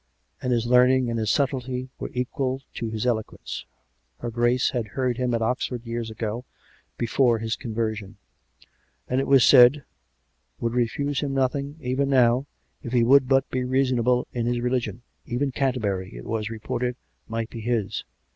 [0.41, 3.65] And his learning and his subtlety were equal to his elo quence:
[4.17, 6.43] her Grace had heard him at Oxford years ago,
[6.97, 8.17] before his conversion;
[9.07, 9.83] and, it was said,
[10.59, 12.47] would refuse him nothing, even now,
[12.81, 16.95] if he would but be reasonable in his religion; even Canterbury, it was reported,
[17.27, 18.03] might be his.